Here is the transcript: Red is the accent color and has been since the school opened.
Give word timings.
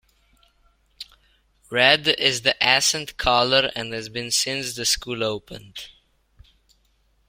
Red 1.69 2.07
is 2.07 2.41
the 2.41 2.55
accent 2.63 3.17
color 3.17 3.69
and 3.75 3.93
has 3.93 4.09
been 4.09 4.31
since 4.31 4.73
the 4.73 4.83
school 4.83 5.23
opened. 5.23 5.89